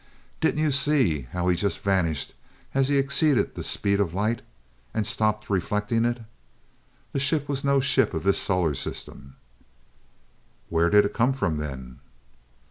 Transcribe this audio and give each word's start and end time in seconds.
Didn't 0.39 0.59
you 0.63 0.71
see 0.71 1.27
how 1.31 1.47
he 1.47 1.55
just 1.55 1.77
vanished 1.77 2.33
as 2.73 2.87
he 2.87 2.97
exceeded 2.97 3.53
the 3.53 3.61
speed 3.63 3.99
of 3.99 4.15
light, 4.15 4.41
and 4.95 5.05
stopped 5.05 5.47
reflecting 5.47 6.05
it? 6.05 6.23
That 7.11 7.19
ship 7.19 7.47
was 7.47 7.63
no 7.63 7.79
ship 7.79 8.15
of 8.15 8.23
this 8.23 8.39
solar 8.41 8.73
system!" 8.73 9.35
"Where 10.69 10.89
did 10.89 11.03
he 11.03 11.09
come 11.11 11.33
from 11.33 11.57
then?" 11.57 11.99